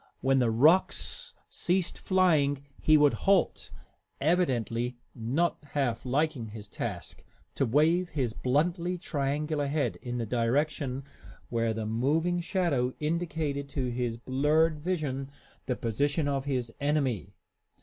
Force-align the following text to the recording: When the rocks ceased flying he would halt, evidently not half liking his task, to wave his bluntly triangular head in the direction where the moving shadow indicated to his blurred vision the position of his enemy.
When 0.21 0.39
the 0.39 0.49
rocks 0.49 1.35
ceased 1.47 1.95
flying 1.99 2.65
he 2.81 2.97
would 2.97 3.13
halt, 3.29 3.69
evidently 4.19 4.97
not 5.13 5.63
half 5.73 6.07
liking 6.07 6.47
his 6.47 6.67
task, 6.67 7.23
to 7.53 7.67
wave 7.67 8.09
his 8.09 8.33
bluntly 8.33 8.97
triangular 8.97 9.67
head 9.67 9.97
in 9.97 10.17
the 10.17 10.25
direction 10.25 11.03
where 11.49 11.71
the 11.71 11.85
moving 11.85 12.39
shadow 12.39 12.95
indicated 12.99 13.69
to 13.69 13.91
his 13.91 14.17
blurred 14.17 14.79
vision 14.79 15.29
the 15.67 15.75
position 15.75 16.27
of 16.27 16.45
his 16.45 16.73
enemy. 16.81 17.35